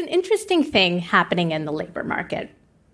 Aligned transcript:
an 0.00 0.08
interesting 0.08 0.64
thing 0.64 0.98
happening 0.98 1.52
in 1.52 1.64
the 1.64 1.72
labor 1.72 2.02
market. 2.02 2.50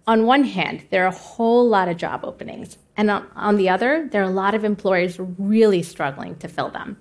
On 0.06 0.26
one 0.26 0.44
hand, 0.44 0.84
there 0.90 1.04
are 1.04 1.08
a 1.08 1.10
whole 1.10 1.66
lot 1.66 1.88
of 1.88 1.96
job 1.96 2.24
openings, 2.24 2.78
and 2.96 3.10
on 3.10 3.56
the 3.56 3.68
other, 3.68 4.08
there 4.10 4.22
are 4.22 4.30
a 4.30 4.34
lot 4.34 4.54
of 4.54 4.64
employers 4.64 5.18
really 5.38 5.82
struggling 5.82 6.36
to 6.36 6.48
fill 6.48 6.70
them. 6.70 7.00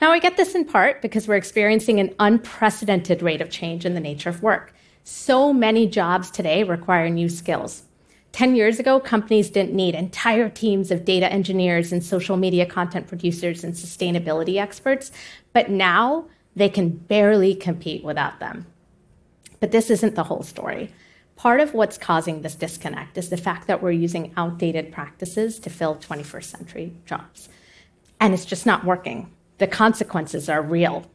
Now, 0.00 0.10
I 0.10 0.18
get 0.18 0.36
this 0.36 0.54
in 0.54 0.64
part 0.64 1.02
because 1.02 1.26
we're 1.26 1.36
experiencing 1.36 2.00
an 2.00 2.14
unprecedented 2.18 3.22
rate 3.22 3.40
of 3.40 3.50
change 3.50 3.84
in 3.84 3.94
the 3.94 4.00
nature 4.00 4.28
of 4.28 4.42
work. 4.42 4.74
So 5.04 5.52
many 5.52 5.86
jobs 5.86 6.30
today 6.30 6.64
require 6.64 7.08
new 7.08 7.28
skills. 7.28 7.82
10 8.32 8.54
years 8.54 8.78
ago, 8.78 9.00
companies 9.00 9.48
didn't 9.48 9.72
need 9.72 9.94
entire 9.94 10.50
teams 10.50 10.90
of 10.90 11.04
data 11.04 11.32
engineers 11.32 11.92
and 11.92 12.04
social 12.04 12.36
media 12.36 12.66
content 12.66 13.06
producers 13.06 13.64
and 13.64 13.72
sustainability 13.72 14.60
experts, 14.60 15.10
but 15.52 15.70
now 15.70 16.26
they 16.54 16.68
can 16.68 16.90
barely 16.90 17.54
compete 17.54 18.04
without 18.04 18.38
them. 18.40 18.66
But 19.66 19.72
this 19.72 19.90
isn't 19.90 20.14
the 20.14 20.22
whole 20.22 20.44
story. 20.44 20.92
Part 21.34 21.58
of 21.58 21.74
what's 21.74 21.98
causing 21.98 22.42
this 22.42 22.54
disconnect 22.54 23.18
is 23.18 23.30
the 23.30 23.36
fact 23.36 23.66
that 23.66 23.82
we're 23.82 23.90
using 23.90 24.32
outdated 24.36 24.92
practices 24.92 25.58
to 25.58 25.70
fill 25.70 25.96
21st 25.96 26.44
century 26.44 26.92
jobs. 27.04 27.48
And 28.20 28.32
it's 28.32 28.44
just 28.44 28.64
not 28.64 28.84
working. 28.84 29.28
The 29.58 29.66
consequences 29.66 30.48
are 30.48 30.62
real. 30.62 31.10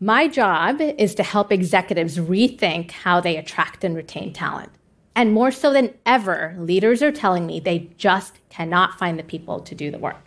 My 0.00 0.26
job 0.26 0.80
is 0.80 1.14
to 1.14 1.22
help 1.22 1.52
executives 1.52 2.18
rethink 2.18 2.90
how 2.90 3.20
they 3.20 3.36
attract 3.36 3.84
and 3.84 3.94
retain 3.94 4.32
talent. 4.32 4.72
And 5.14 5.32
more 5.32 5.52
so 5.52 5.72
than 5.72 5.94
ever, 6.04 6.56
leaders 6.58 7.00
are 7.00 7.12
telling 7.12 7.46
me 7.46 7.60
they 7.60 7.90
just 7.96 8.40
cannot 8.48 8.98
find 8.98 9.20
the 9.20 9.22
people 9.22 9.60
to 9.60 9.74
do 9.76 9.92
the 9.92 9.98
work. 9.98 10.24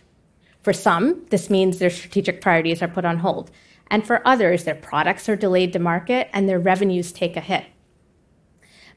For 0.62 0.72
some, 0.72 1.26
this 1.32 1.50
means 1.50 1.80
their 1.80 1.90
strategic 1.90 2.40
priorities 2.40 2.82
are 2.82 2.88
put 2.88 3.04
on 3.04 3.18
hold. 3.18 3.52
And 3.92 4.08
for 4.08 4.26
others, 4.26 4.64
their 4.64 4.74
products 4.74 5.28
are 5.28 5.36
delayed 5.36 5.74
to 5.74 5.80
market 5.80 6.30
and 6.32 6.48
their 6.48 6.60
revenues 6.60 7.12
take 7.12 7.36
a 7.36 7.42
hit. 7.42 7.66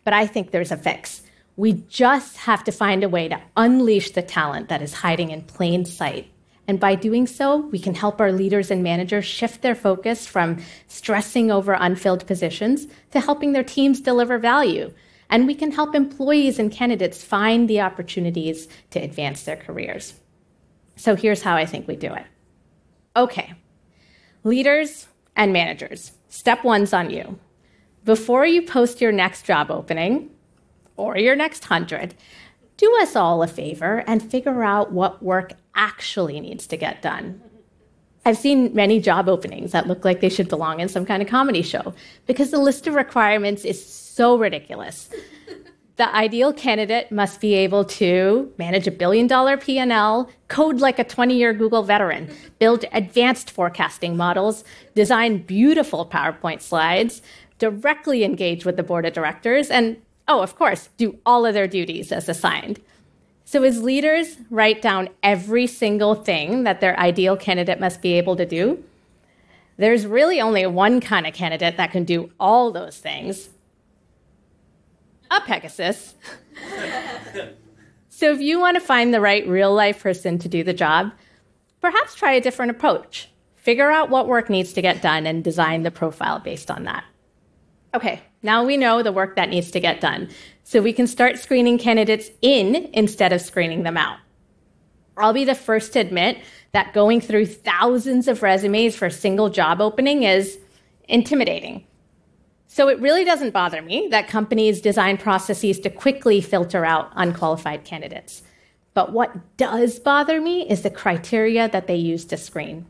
But 0.05 0.15
I 0.15 0.29
think 0.29 0.53
there's 0.53 0.71
a 0.71 0.77
fix. 0.77 1.23
We 1.57 1.73
just 1.89 2.37
have 2.39 2.63
to 2.65 2.73
find 2.73 3.03
a 3.03 3.09
way 3.09 3.29
to 3.29 3.41
unleash 3.57 4.13
the 4.13 4.23
talent 4.23 4.69
that 4.69 4.83
is 4.83 4.95
hiding 4.95 5.31
in 5.31 5.43
plain 5.43 5.85
sight. 5.85 6.31
And 6.69 6.79
by 6.79 6.95
doing 6.95 7.27
so, 7.27 7.57
we 7.57 7.79
can 7.81 7.95
help 7.95 8.21
our 8.21 8.31
leaders 8.31 8.71
and 8.71 8.85
managers 8.85 9.25
shift 9.25 9.63
their 9.63 9.75
focus 9.75 10.29
from 10.29 10.63
stressing 10.87 11.51
over 11.51 11.73
unfilled 11.73 12.27
positions 12.27 12.87
to 13.11 13.21
helping 13.21 13.53
their 13.53 13.65
teams 13.65 14.01
deliver 14.01 14.39
value. 14.39 14.93
And 15.29 15.49
we 15.49 15.57
can 15.57 15.73
help 15.73 15.97
employees 15.97 16.61
and 16.61 16.71
candidates 16.71 17.25
find 17.25 17.69
the 17.69 17.81
opportunities 17.81 18.69
to 18.91 19.01
advance 19.01 19.43
their 19.43 19.57
careers. 19.57 20.15
So 20.95 21.17
here's 21.17 21.43
how 21.43 21.57
I 21.57 21.67
think 21.67 21.89
we 21.89 21.97
do 21.97 22.15
it. 22.15 22.25
Okay, 23.17 23.55
Leaders 24.47 25.09
and 25.35 25.55
managers, 25.55 26.13
step 26.29 26.65
one's 26.65 26.93
on 26.93 27.09
you. 27.09 27.39
Before 28.05 28.45
you 28.45 28.61
post 28.61 29.01
your 29.01 29.11
next 29.11 29.47
job 29.47 29.71
opening 29.71 30.29
or 30.99 31.17
your 31.17 31.35
next 31.35 31.65
hundred, 31.65 32.15
do 32.77 32.95
us 33.01 33.17
all 33.17 33.43
a 33.43 33.47
favor 33.47 34.05
and 34.07 34.23
figure 34.23 34.63
out 34.63 34.93
what 34.93 35.23
work 35.23 35.55
actually 35.75 36.41
needs 36.41 36.67
to 36.67 36.77
get 36.77 37.01
done. 37.01 37.41
I've 38.27 38.37
seen 38.37 38.75
many 38.75 39.01
job 39.01 39.31
openings 39.31 39.73
that 39.73 39.87
look 39.87 40.05
like 40.05 40.21
they 40.21 40.29
should 40.29 40.51
belong 40.51 40.81
in 40.81 40.91
some 40.91 41.07
kind 41.07 41.23
of 41.23 41.29
comedy 41.29 41.63
show 41.63 41.95
because 42.27 42.51
the 42.51 42.59
list 42.59 42.87
of 42.87 42.93
requirements 42.93 43.65
is 43.65 43.83
so 43.83 44.37
ridiculous. 44.37 45.09
The 45.97 46.13
ideal 46.13 46.53
candidate 46.53 47.13
must 47.13 47.41
be 47.41 47.55
able 47.55 47.85
to 47.85 48.53
manage 48.59 48.89
a 48.89 48.91
billion 48.91 49.29
dollar 49.29 49.57
P&L, 49.57 50.29
code 50.49 50.81
like 50.81 50.99
a 50.99 51.05
20 51.05 51.37
year 51.37 51.53
Google 51.53 51.85
veteran, 51.85 52.35
build 52.59 52.85
advanced 52.91 53.49
forecasting 53.49 54.17
models, 54.17 54.65
design 54.97 55.39
beautiful 55.39 56.05
PowerPoint 56.05 56.63
slides, 56.63 57.23
directly 57.61 58.25
engage 58.25 58.65
with 58.65 58.77
the 58.77 58.83
board 58.83 59.07
of 59.07 59.13
directors, 59.13 59.71
and, 59.71 59.97
oh, 60.27 60.43
of 60.43 60.57
course, 60.57 60.89
do 60.97 61.17
all 61.25 61.47
of 61.47 61.55
their 61.55 61.69
duties 61.69 62.11
as 62.11 62.29
assigned. 62.29 62.81
So, 63.45 63.63
as 63.63 63.83
leaders 63.83 64.39
write 64.51 64.83
down 64.83 65.11
every 65.23 65.69
single 65.69 66.17
thing 66.17 66.65
that 66.65 66.81
their 66.81 66.99
ideal 66.99 67.37
candidate 67.37 67.79
must 67.79 68.03
be 68.03 68.15
able 68.15 68.35
to 68.37 68.47
do, 68.47 68.83
there's 69.77 70.07
really 70.07 70.41
only 70.41 70.67
one 70.67 71.01
kind 71.01 71.27
of 71.27 71.35
candidate 71.35 71.77
that 71.77 71.93
can 71.93 72.05
do 72.05 72.33
all 72.41 72.73
those 72.73 72.97
things, 72.99 73.51
a 75.37 75.41
Pegasus. 75.47 76.15
so 78.09 78.33
if 78.33 78.41
you 78.41 78.59
want 78.59 78.77
to 78.77 78.81
find 78.81 79.13
the 79.13 79.21
right 79.21 79.47
real 79.47 79.73
life 79.73 80.03
person 80.03 80.39
to 80.39 80.49
do 80.49 80.63
the 80.63 80.73
job, 80.73 81.13
perhaps 81.81 82.15
try 82.15 82.33
a 82.33 82.41
different 82.41 82.71
approach. 82.71 83.29
Figure 83.57 83.91
out 83.91 84.11
what 84.11 84.29
work 84.29 84.51
needs 84.51 84.73
to 84.75 84.83
get 84.83 85.03
done 85.03 85.27
and 85.27 85.43
design 85.43 85.83
the 85.83 85.91
profile 85.91 86.39
based 86.39 86.71
on 86.71 86.85
that. 86.85 87.05
Okay, 87.95 88.21
now 88.43 88.65
we 88.65 88.77
know 88.77 89.03
the 89.03 89.13
work 89.13 89.37
that 89.37 89.49
needs 89.49 89.71
to 89.71 89.81
get 89.81 90.01
done. 90.01 90.29
So 90.65 90.83
we 90.83 90.93
can 90.93 91.07
start 91.07 91.39
screening 91.39 91.79
candidates 91.79 92.31
in 92.43 92.91
instead 92.93 93.33
of 93.33 93.41
screening 93.41 93.83
them 93.83 93.97
out. 93.97 94.19
I'll 95.17 95.33
be 95.33 95.45
the 95.45 95.55
first 95.55 95.93
to 95.93 96.01
admit 96.01 96.39
that 96.73 96.93
going 96.93 97.21
through 97.21 97.47
thousands 97.47 98.27
of 98.27 98.43
resumes 98.43 98.97
for 98.97 99.07
a 99.07 99.11
single 99.11 99.49
job 99.49 99.81
opening 99.81 100.25
is 100.25 100.59
intimidating. 101.09 101.87
So 102.75 102.89
it 102.89 102.99
really 102.99 103.25
doesn't 103.25 103.53
bother 103.53 103.81
me 103.81 104.09
that 104.11 104.27
companies 104.27 104.81
design 104.81 105.17
processes 105.17 105.79
to 105.79 105.91
quickly 105.91 106.41
filter 106.41 106.85
out 106.85 107.13
unqualified 107.15 107.85
candidates. 107.85 108.43
But 108.95 109.13
what 109.13 109.57
does 109.57 110.01
bother 110.01 110.41
me 110.41 110.69
is 110.69 110.83
the 110.83 110.91
criteria 110.91 111.69
that 111.69 111.87
they 111.87 111.95
use 111.95 112.25
to 112.25 112.37
screen, 112.37 112.87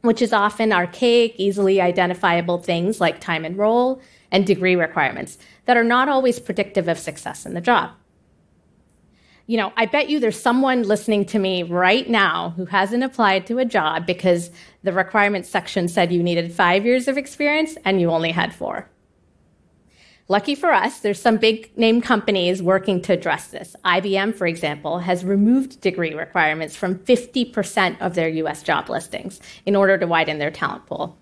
which 0.00 0.20
is 0.20 0.32
often 0.32 0.72
archaic, 0.72 1.36
easily 1.36 1.80
identifiable 1.80 2.58
things 2.58 3.00
like 3.00 3.20
time 3.20 3.44
and 3.44 3.56
role 3.56 4.02
and 4.32 4.44
degree 4.44 4.74
requirements 4.74 5.38
that 5.66 5.76
are 5.76 5.84
not 5.84 6.08
always 6.08 6.40
predictive 6.40 6.88
of 6.88 6.98
success 6.98 7.46
in 7.46 7.54
the 7.54 7.60
job. 7.60 7.92
You 9.46 9.58
know, 9.58 9.72
I 9.76 9.86
bet 9.86 10.10
you 10.10 10.18
there's 10.18 10.42
someone 10.42 10.82
listening 10.82 11.24
to 11.26 11.38
me 11.38 11.62
right 11.62 12.10
now 12.10 12.52
who 12.56 12.64
hasn't 12.64 13.04
applied 13.04 13.46
to 13.46 13.60
a 13.60 13.64
job 13.64 14.06
because 14.06 14.50
the 14.82 14.92
requirements 14.92 15.48
section 15.48 15.86
said 15.86 16.10
you 16.10 16.20
needed 16.20 16.52
five 16.52 16.84
years 16.84 17.06
of 17.06 17.16
experience 17.16 17.76
and 17.84 18.00
you 18.00 18.10
only 18.10 18.32
had 18.32 18.52
four. 18.52 18.88
Lucky 20.26 20.54
for 20.54 20.72
us, 20.72 21.00
there's 21.00 21.20
some 21.20 21.36
big 21.36 21.76
name 21.76 22.00
companies 22.00 22.62
working 22.62 23.02
to 23.02 23.12
address 23.12 23.48
this. 23.48 23.76
IBM, 23.84 24.34
for 24.34 24.46
example, 24.46 25.00
has 25.00 25.22
removed 25.22 25.82
degree 25.82 26.14
requirements 26.14 26.74
from 26.74 26.98
50% 27.00 28.00
of 28.00 28.14
their 28.14 28.28
US 28.28 28.62
job 28.62 28.88
listings 28.88 29.38
in 29.66 29.76
order 29.76 29.98
to 29.98 30.06
widen 30.06 30.38
their 30.38 30.50
talent 30.50 30.86
pool. 30.86 31.18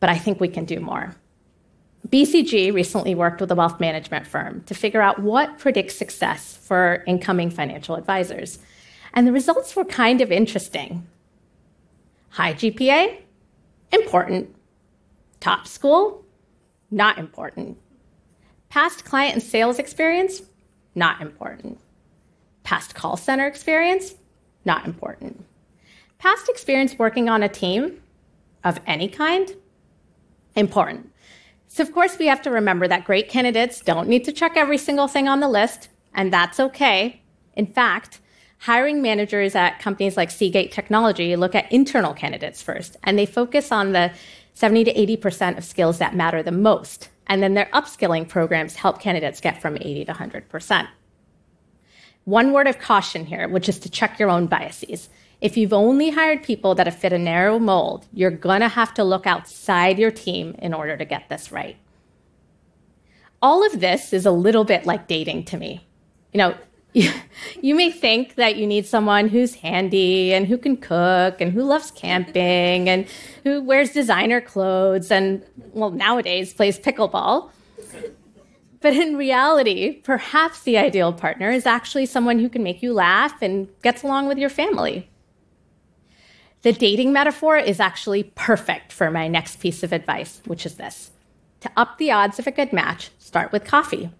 But 0.00 0.08
I 0.08 0.16
think 0.16 0.40
we 0.40 0.48
can 0.48 0.64
do 0.64 0.80
more. 0.80 1.14
BCG 2.08 2.72
recently 2.72 3.14
worked 3.14 3.40
with 3.40 3.52
a 3.52 3.54
wealth 3.54 3.78
management 3.78 4.26
firm 4.26 4.62
to 4.64 4.74
figure 4.74 5.02
out 5.02 5.18
what 5.18 5.58
predicts 5.58 5.94
success 5.94 6.56
for 6.56 7.04
incoming 7.06 7.50
financial 7.50 7.96
advisors. 7.96 8.58
And 9.12 9.26
the 9.26 9.32
results 9.32 9.76
were 9.76 9.84
kind 9.84 10.22
of 10.22 10.32
interesting. 10.32 11.06
High 12.30 12.54
GPA? 12.54 13.20
Important. 13.92 14.56
Top 15.38 15.66
school? 15.66 16.24
Not 16.90 17.18
important. 17.18 17.76
Past 18.72 19.04
client 19.04 19.34
and 19.34 19.42
sales 19.42 19.78
experience, 19.78 20.40
not 20.94 21.20
important. 21.20 21.78
Past 22.62 22.94
call 22.94 23.18
center 23.18 23.46
experience, 23.46 24.14
not 24.64 24.86
important. 24.86 25.44
Past 26.16 26.48
experience 26.48 26.98
working 26.98 27.28
on 27.28 27.42
a 27.42 27.50
team 27.50 28.00
of 28.64 28.80
any 28.86 29.08
kind, 29.08 29.54
important. 30.56 31.12
So, 31.68 31.82
of 31.82 31.92
course, 31.92 32.18
we 32.18 32.28
have 32.28 32.40
to 32.40 32.50
remember 32.50 32.88
that 32.88 33.04
great 33.04 33.28
candidates 33.28 33.82
don't 33.82 34.08
need 34.08 34.24
to 34.24 34.32
check 34.32 34.56
every 34.56 34.78
single 34.78 35.06
thing 35.06 35.28
on 35.28 35.40
the 35.40 35.50
list, 35.50 35.90
and 36.14 36.32
that's 36.32 36.58
okay. 36.58 37.20
In 37.52 37.66
fact, 37.66 38.20
hiring 38.56 39.02
managers 39.02 39.54
at 39.54 39.80
companies 39.80 40.16
like 40.16 40.30
Seagate 40.30 40.72
Technology 40.72 41.36
look 41.36 41.54
at 41.54 41.70
internal 41.70 42.14
candidates 42.14 42.62
first, 42.62 42.96
and 43.04 43.18
they 43.18 43.26
focus 43.26 43.70
on 43.70 43.92
the 43.92 44.10
70 44.54 44.84
to 44.84 44.94
80% 45.18 45.58
of 45.58 45.64
skills 45.64 45.98
that 45.98 46.16
matter 46.16 46.42
the 46.42 46.52
most 46.52 47.10
and 47.26 47.42
then 47.42 47.54
their 47.54 47.68
upskilling 47.72 48.28
programs 48.28 48.76
help 48.76 49.00
candidates 49.00 49.40
get 49.40 49.60
from 49.60 49.76
80 49.76 50.06
to 50.06 50.12
100%. 50.12 50.88
One 52.24 52.52
word 52.52 52.68
of 52.68 52.78
caution 52.78 53.26
here, 53.26 53.48
which 53.48 53.68
is 53.68 53.78
to 53.80 53.90
check 53.90 54.18
your 54.18 54.30
own 54.30 54.46
biases. 54.46 55.08
If 55.40 55.56
you've 55.56 55.72
only 55.72 56.10
hired 56.10 56.44
people 56.44 56.76
that 56.76 56.86
have 56.86 56.96
fit 56.96 57.12
a 57.12 57.18
narrow 57.18 57.58
mold, 57.58 58.06
you're 58.12 58.30
going 58.30 58.60
to 58.60 58.68
have 58.68 58.94
to 58.94 59.04
look 59.04 59.26
outside 59.26 59.98
your 59.98 60.12
team 60.12 60.54
in 60.60 60.72
order 60.72 60.96
to 60.96 61.04
get 61.04 61.28
this 61.28 61.50
right. 61.50 61.76
All 63.40 63.66
of 63.66 63.80
this 63.80 64.12
is 64.12 64.24
a 64.24 64.30
little 64.30 64.62
bit 64.62 64.86
like 64.86 65.08
dating 65.08 65.46
to 65.46 65.56
me. 65.56 65.84
You 66.32 66.38
know, 66.38 66.54
you, 67.62 67.74
may 67.74 67.90
think 67.90 68.34
that 68.34 68.56
you 68.56 68.66
need 68.66 68.86
someone 68.86 69.28
who's 69.28 69.54
handy 69.54 70.34
and 70.34 70.46
who 70.46 70.58
can 70.58 70.76
cook 70.76 71.40
and 71.40 71.52
who 71.52 71.62
loves 71.62 71.90
camping 71.90 72.88
and 72.88 73.06
who 73.44 73.62
wears 73.62 73.92
designer 73.92 74.42
clothes 74.42 75.10
and, 75.10 75.42
well, 75.72 75.90
nowadays 75.90 76.52
plays 76.52 76.78
pickleball. 76.78 77.50
But 78.80 78.94
in 78.94 79.16
reality, 79.16 80.00
perhaps 80.02 80.62
the 80.62 80.76
ideal 80.76 81.12
partner 81.12 81.50
is 81.50 81.66
actually 81.66 82.04
someone 82.04 82.38
who 82.40 82.48
can 82.48 82.62
make 82.62 82.82
you 82.82 82.92
laugh 82.92 83.40
and 83.40 83.68
gets 83.82 84.02
along 84.02 84.26
with 84.26 84.38
your 84.38 84.50
family. 84.50 85.08
The 86.62 86.72
dating 86.72 87.12
metaphor 87.12 87.56
is 87.56 87.80
actually 87.80 88.24
perfect 88.24 88.92
for 88.92 89.10
my 89.10 89.28
next 89.28 89.60
piece 89.60 89.82
of 89.82 89.92
advice, 89.92 90.42
which 90.46 90.66
is 90.66 90.74
this 90.74 91.10
To 91.60 91.70
up 91.76 91.96
the 91.96 92.10
odds 92.10 92.38
of 92.38 92.46
a 92.46 92.52
good 92.52 92.72
match, 92.72 93.10
start 93.18 93.50
with 93.50 93.64
coffee. 93.64 94.10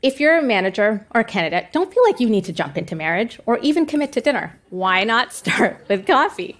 If 0.00 0.20
you're 0.20 0.38
a 0.38 0.42
manager 0.42 1.04
or 1.12 1.22
a 1.22 1.24
candidate, 1.24 1.72
don't 1.72 1.92
feel 1.92 2.04
like 2.04 2.20
you 2.20 2.30
need 2.30 2.44
to 2.44 2.52
jump 2.52 2.78
into 2.78 2.94
marriage 2.94 3.40
or 3.46 3.58
even 3.58 3.84
commit 3.84 4.12
to 4.12 4.20
dinner. 4.20 4.56
Why 4.70 5.02
not 5.02 5.32
start 5.32 5.84
with 5.88 6.06
coffee? 6.06 6.56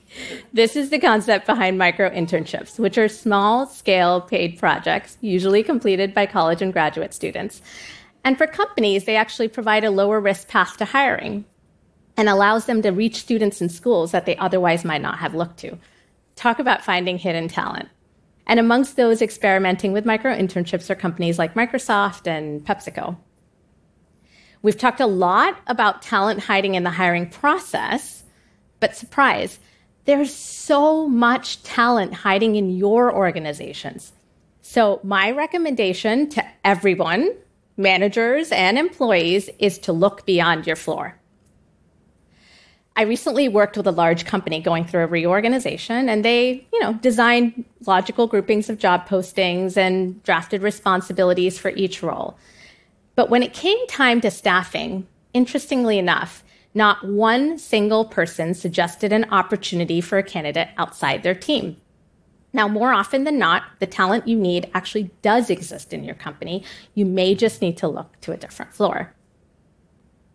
This 0.52 0.74
is 0.74 0.90
the 0.90 0.98
concept 0.98 1.46
behind 1.46 1.78
micro 1.78 2.10
internships, 2.10 2.80
which 2.80 2.98
are 2.98 3.08
small 3.08 3.66
scale 3.66 4.20
paid 4.20 4.58
projects, 4.58 5.18
usually 5.20 5.62
completed 5.62 6.14
by 6.14 6.26
college 6.26 6.62
and 6.62 6.72
graduate 6.72 7.14
students. 7.14 7.62
And 8.24 8.36
for 8.36 8.48
companies, 8.48 9.04
they 9.04 9.14
actually 9.14 9.48
provide 9.48 9.84
a 9.84 9.90
lower 9.92 10.18
risk 10.18 10.48
path 10.48 10.76
to 10.78 10.84
hiring 10.84 11.44
and 12.16 12.28
allows 12.28 12.66
them 12.66 12.82
to 12.82 12.90
reach 12.90 13.14
students 13.14 13.62
in 13.62 13.68
schools 13.68 14.10
that 14.10 14.26
they 14.26 14.36
otherwise 14.38 14.84
might 14.84 15.00
not 15.00 15.18
have 15.18 15.36
looked 15.36 15.58
to. 15.58 15.78
Talk 16.34 16.58
about 16.58 16.84
finding 16.84 17.18
hidden 17.18 17.46
talent. 17.46 17.88
And 18.48 18.58
amongst 18.58 18.96
those 18.96 19.22
experimenting 19.22 19.92
with 19.92 20.04
micro 20.04 20.34
internships 20.36 20.90
are 20.90 20.96
companies 20.96 21.38
like 21.38 21.54
Microsoft 21.54 22.26
and 22.26 22.66
PepsiCo. 22.66 23.16
We've 24.62 24.76
talked 24.76 25.00
a 25.00 25.06
lot 25.06 25.58
about 25.66 26.02
talent 26.02 26.40
hiding 26.40 26.74
in 26.74 26.82
the 26.82 26.90
hiring 26.90 27.28
process, 27.28 28.24
but 28.80 28.96
surprise, 28.96 29.58
there's 30.04 30.34
so 30.34 31.08
much 31.08 31.62
talent 31.62 32.14
hiding 32.14 32.56
in 32.56 32.70
your 32.70 33.14
organizations. 33.14 34.12
So, 34.62 35.00
my 35.02 35.30
recommendation 35.30 36.28
to 36.30 36.44
everyone, 36.64 37.34
managers 37.76 38.50
and 38.52 38.78
employees, 38.78 39.48
is 39.58 39.78
to 39.80 39.92
look 39.92 40.26
beyond 40.26 40.66
your 40.66 40.76
floor. 40.76 41.18
I 42.96 43.02
recently 43.02 43.48
worked 43.48 43.76
with 43.76 43.86
a 43.86 43.92
large 43.92 44.24
company 44.24 44.60
going 44.60 44.84
through 44.84 45.04
a 45.04 45.06
reorganization, 45.06 46.08
and 46.08 46.24
they, 46.24 46.66
you 46.72 46.80
know, 46.80 46.94
designed 46.94 47.64
logical 47.86 48.26
groupings 48.26 48.68
of 48.68 48.78
job 48.78 49.08
postings 49.08 49.76
and 49.76 50.20
drafted 50.24 50.62
responsibilities 50.62 51.58
for 51.58 51.70
each 51.70 52.02
role. 52.02 52.36
But 53.18 53.30
when 53.30 53.42
it 53.42 53.52
came 53.52 53.84
time 53.88 54.20
to 54.20 54.30
staffing, 54.30 55.08
interestingly 55.34 55.98
enough, 55.98 56.44
not 56.72 57.04
one 57.04 57.58
single 57.58 58.04
person 58.04 58.54
suggested 58.54 59.12
an 59.12 59.24
opportunity 59.32 60.00
for 60.00 60.18
a 60.18 60.22
candidate 60.22 60.68
outside 60.76 61.24
their 61.24 61.34
team. 61.34 61.78
Now, 62.52 62.68
more 62.68 62.92
often 62.92 63.24
than 63.24 63.36
not, 63.36 63.64
the 63.80 63.88
talent 63.88 64.28
you 64.28 64.36
need 64.36 64.70
actually 64.72 65.10
does 65.20 65.50
exist 65.50 65.92
in 65.92 66.04
your 66.04 66.14
company. 66.14 66.62
You 66.94 67.06
may 67.06 67.34
just 67.34 67.60
need 67.60 67.76
to 67.78 67.88
look 67.88 68.20
to 68.20 68.30
a 68.30 68.36
different 68.36 68.72
floor. 68.72 69.12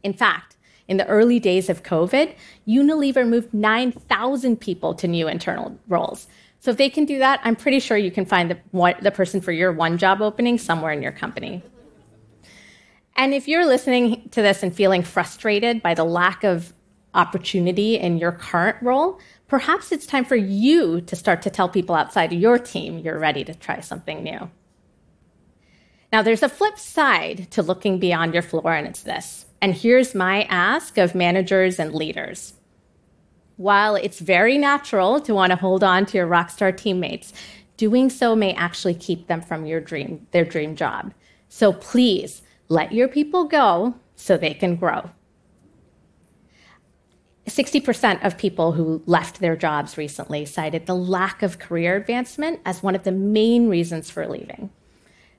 In 0.03 0.11
fact, 0.11 0.57
in 0.89 0.97
the 0.97 1.07
early 1.07 1.39
days 1.39 1.69
of 1.69 1.83
COVID, 1.83 2.35
Unilever 2.67 3.25
moved 3.25 3.53
9,000 3.53 4.59
people 4.59 4.93
to 4.95 5.07
new 5.07 5.29
internal 5.29 5.79
roles. 5.87 6.27
So 6.59 6.71
if 6.71 6.75
they 6.75 6.89
can 6.89 7.05
do 7.05 7.17
that, 7.19 7.39
I'm 7.45 7.55
pretty 7.55 7.79
sure 7.79 7.95
you 7.95 8.11
can 8.11 8.25
find 8.25 8.51
the, 8.51 8.95
the 9.01 9.11
person 9.11 9.39
for 9.39 9.53
your 9.53 9.71
one 9.71 9.97
job 9.97 10.21
opening 10.21 10.57
somewhere 10.57 10.91
in 10.91 11.01
your 11.01 11.13
company. 11.13 11.63
And 13.15 13.33
if 13.33 13.47
you're 13.47 13.65
listening 13.65 14.29
to 14.29 14.41
this 14.41 14.63
and 14.63 14.73
feeling 14.73 15.03
frustrated 15.03 15.81
by 15.81 15.93
the 15.93 16.03
lack 16.03 16.43
of 16.43 16.73
opportunity 17.13 17.95
in 17.95 18.17
your 18.17 18.31
current 18.31 18.77
role, 18.81 19.19
perhaps 19.47 19.91
it's 19.91 20.05
time 20.05 20.25
for 20.25 20.35
you 20.35 21.01
to 21.01 21.15
start 21.15 21.41
to 21.43 21.49
tell 21.49 21.69
people 21.69 21.95
outside 21.95 22.33
of 22.33 22.39
your 22.39 22.57
team 22.57 22.97
you're 22.97 23.19
ready 23.19 23.43
to 23.43 23.53
try 23.53 23.79
something 23.79 24.23
new. 24.23 24.49
Now, 26.11 26.21
there's 26.21 26.43
a 26.43 26.49
flip 26.49 26.77
side 26.77 27.49
to 27.51 27.63
looking 27.63 27.99
beyond 27.99 28.33
your 28.33 28.43
floor, 28.43 28.73
and 28.73 28.87
it's 28.87 29.01
this. 29.01 29.47
And 29.61 29.73
here's 29.73 30.13
my 30.13 30.43
ask 30.43 30.97
of 30.97 31.15
managers 31.15 31.79
and 31.79 31.93
leaders. 31.93 32.53
While 33.57 33.95
it's 33.95 34.19
very 34.19 34.57
natural 34.57 35.19
to 35.21 35.33
want 35.33 35.51
to 35.51 35.55
hold 35.55 35.83
on 35.83 36.05
to 36.07 36.17
your 36.17 36.27
rockstar 36.27 36.75
teammates, 36.75 37.33
doing 37.77 38.09
so 38.09 38.35
may 38.35 38.53
actually 38.53 38.93
keep 38.93 39.27
them 39.27 39.41
from 39.41 39.65
your 39.65 39.79
dream, 39.79 40.27
their 40.31 40.45
dream 40.45 40.75
job. 40.75 41.13
So 41.49 41.73
please 41.73 42.43
let 42.73 42.91
your 42.91 43.07
people 43.07 43.45
go 43.45 43.95
so 44.15 44.35
they 44.35 44.53
can 44.53 44.75
grow. 44.75 45.09
60% 47.47 48.25
of 48.25 48.37
people 48.37 48.71
who 48.71 49.03
left 49.05 49.39
their 49.39 49.55
jobs 49.55 49.97
recently 49.97 50.45
cited 50.45 50.85
the 50.85 50.95
lack 50.95 51.43
of 51.43 51.59
career 51.59 51.95
advancement 51.95 52.61
as 52.65 52.81
one 52.81 52.95
of 52.95 53.03
the 53.03 53.11
main 53.11 53.67
reasons 53.69 54.09
for 54.09 54.27
leaving. 54.27 54.71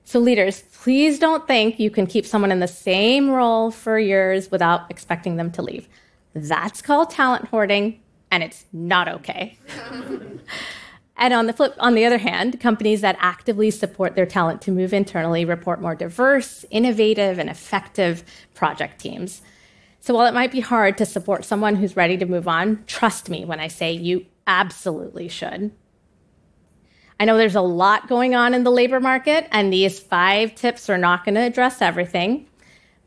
So, 0.04 0.18
leaders, 0.18 0.62
please 0.74 1.18
don't 1.18 1.46
think 1.46 1.80
you 1.80 1.90
can 1.90 2.06
keep 2.06 2.26
someone 2.26 2.52
in 2.52 2.60
the 2.60 2.68
same 2.68 3.30
role 3.30 3.70
for 3.70 3.98
years 3.98 4.50
without 4.50 4.90
expecting 4.90 5.36
them 5.36 5.50
to 5.52 5.62
leave. 5.62 5.88
That's 6.34 6.82
called 6.82 7.08
talent 7.08 7.46
hoarding, 7.46 8.00
and 8.30 8.42
it's 8.42 8.66
not 8.70 9.08
okay. 9.08 9.58
And 11.16 11.32
on 11.32 11.46
the 11.46 11.52
flip, 11.52 11.74
on 11.78 11.94
the 11.94 12.04
other 12.04 12.18
hand, 12.18 12.60
companies 12.60 13.00
that 13.02 13.16
actively 13.20 13.70
support 13.70 14.14
their 14.14 14.26
talent 14.26 14.60
to 14.62 14.72
move 14.72 14.92
internally 14.92 15.44
report 15.44 15.80
more 15.80 15.94
diverse, 15.94 16.64
innovative, 16.70 17.38
and 17.38 17.48
effective 17.48 18.24
project 18.54 19.00
teams. 19.00 19.40
So 20.00 20.14
while 20.14 20.26
it 20.26 20.34
might 20.34 20.52
be 20.52 20.60
hard 20.60 20.98
to 20.98 21.06
support 21.06 21.44
someone 21.44 21.76
who's 21.76 21.96
ready 21.96 22.16
to 22.18 22.26
move 22.26 22.48
on, 22.48 22.84
trust 22.86 23.30
me 23.30 23.44
when 23.44 23.60
I 23.60 23.68
say 23.68 23.92
you 23.92 24.26
absolutely 24.46 25.28
should. 25.28 25.70
I 27.18 27.24
know 27.24 27.36
there's 27.36 27.54
a 27.54 27.60
lot 27.60 28.08
going 28.08 28.34
on 28.34 28.52
in 28.52 28.64
the 28.64 28.72
labor 28.72 29.00
market, 29.00 29.46
and 29.52 29.72
these 29.72 30.00
five 30.00 30.54
tips 30.56 30.90
are 30.90 30.98
not 30.98 31.24
going 31.24 31.36
to 31.36 31.40
address 31.40 31.80
everything. 31.80 32.48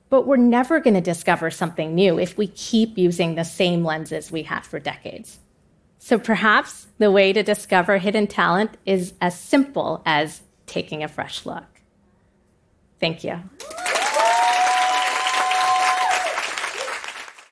But 0.09 0.25
we're 0.25 0.37
never 0.37 0.79
going 0.79 0.93
to 0.93 1.01
discover 1.01 1.51
something 1.51 1.93
new 1.93 2.17
if 2.17 2.37
we 2.37 2.47
keep 2.47 2.97
using 2.97 3.35
the 3.35 3.43
same 3.43 3.83
lenses 3.83 4.31
we 4.31 4.43
have 4.43 4.65
for 4.65 4.79
decades. 4.79 5.39
So 5.99 6.17
perhaps 6.17 6.87
the 6.97 7.11
way 7.11 7.33
to 7.33 7.43
discover 7.43 7.97
hidden 7.97 8.27
talent 8.27 8.77
is 8.85 9.13
as 9.19 9.39
simple 9.39 10.01
as 10.05 10.41
taking 10.65 11.03
a 11.03 11.07
fresh 11.07 11.45
look. 11.45 11.65
Thank 12.99 13.23
you. 13.23 13.41